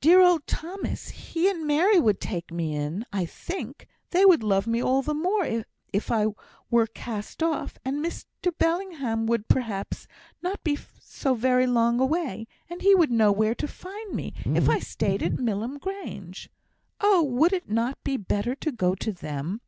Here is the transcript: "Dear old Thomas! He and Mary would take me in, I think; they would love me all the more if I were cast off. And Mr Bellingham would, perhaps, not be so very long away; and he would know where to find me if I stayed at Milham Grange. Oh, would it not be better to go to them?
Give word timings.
"Dear 0.00 0.22
old 0.22 0.44
Thomas! 0.48 1.10
He 1.10 1.48
and 1.48 1.68
Mary 1.68 2.00
would 2.00 2.20
take 2.20 2.50
me 2.50 2.74
in, 2.74 3.06
I 3.12 3.24
think; 3.26 3.86
they 4.10 4.26
would 4.26 4.42
love 4.42 4.66
me 4.66 4.82
all 4.82 5.02
the 5.02 5.14
more 5.14 5.48
if 5.92 6.10
I 6.10 6.26
were 6.68 6.88
cast 6.88 7.44
off. 7.44 7.78
And 7.84 8.04
Mr 8.04 8.50
Bellingham 8.58 9.24
would, 9.26 9.46
perhaps, 9.46 10.08
not 10.42 10.64
be 10.64 10.76
so 11.00 11.34
very 11.34 11.68
long 11.68 12.00
away; 12.00 12.48
and 12.68 12.82
he 12.82 12.96
would 12.96 13.12
know 13.12 13.30
where 13.30 13.54
to 13.54 13.68
find 13.68 14.16
me 14.16 14.34
if 14.46 14.68
I 14.68 14.80
stayed 14.80 15.22
at 15.22 15.38
Milham 15.38 15.78
Grange. 15.78 16.50
Oh, 17.00 17.22
would 17.22 17.52
it 17.52 17.70
not 17.70 18.02
be 18.02 18.16
better 18.16 18.56
to 18.56 18.72
go 18.72 18.96
to 18.96 19.12
them? 19.12 19.60